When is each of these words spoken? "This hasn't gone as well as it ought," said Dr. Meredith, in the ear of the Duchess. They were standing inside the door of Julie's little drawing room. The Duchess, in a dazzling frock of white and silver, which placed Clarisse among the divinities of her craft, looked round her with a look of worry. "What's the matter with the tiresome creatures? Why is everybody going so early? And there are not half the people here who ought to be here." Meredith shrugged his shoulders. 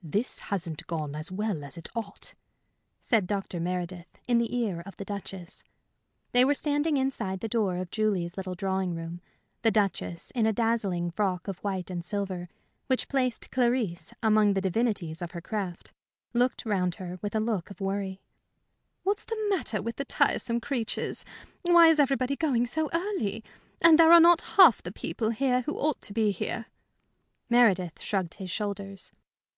"This 0.00 0.38
hasn't 0.38 0.86
gone 0.86 1.16
as 1.16 1.32
well 1.32 1.64
as 1.64 1.76
it 1.76 1.88
ought," 1.92 2.34
said 3.00 3.26
Dr. 3.26 3.58
Meredith, 3.58 4.20
in 4.28 4.38
the 4.38 4.54
ear 4.56 4.80
of 4.86 4.94
the 4.94 5.04
Duchess. 5.04 5.64
They 6.30 6.44
were 6.44 6.54
standing 6.54 6.96
inside 6.96 7.40
the 7.40 7.48
door 7.48 7.78
of 7.78 7.90
Julie's 7.90 8.36
little 8.36 8.54
drawing 8.54 8.94
room. 8.94 9.20
The 9.62 9.72
Duchess, 9.72 10.30
in 10.36 10.46
a 10.46 10.52
dazzling 10.52 11.10
frock 11.10 11.48
of 11.48 11.58
white 11.64 11.90
and 11.90 12.04
silver, 12.04 12.48
which 12.86 13.08
placed 13.08 13.50
Clarisse 13.50 14.14
among 14.22 14.52
the 14.54 14.60
divinities 14.60 15.20
of 15.20 15.32
her 15.32 15.40
craft, 15.40 15.92
looked 16.32 16.64
round 16.64 16.94
her 16.94 17.18
with 17.20 17.34
a 17.34 17.40
look 17.40 17.68
of 17.68 17.80
worry. 17.80 18.20
"What's 19.02 19.24
the 19.24 19.48
matter 19.50 19.82
with 19.82 19.96
the 19.96 20.04
tiresome 20.04 20.60
creatures? 20.60 21.24
Why 21.62 21.88
is 21.88 21.98
everybody 21.98 22.36
going 22.36 22.68
so 22.68 22.88
early? 22.92 23.42
And 23.82 23.98
there 23.98 24.12
are 24.12 24.20
not 24.20 24.42
half 24.42 24.80
the 24.80 24.92
people 24.92 25.30
here 25.30 25.62
who 25.62 25.76
ought 25.76 26.00
to 26.02 26.12
be 26.12 26.30
here." 26.30 26.66
Meredith 27.50 28.00
shrugged 28.00 28.34
his 28.34 28.48
shoulders. 28.52 29.10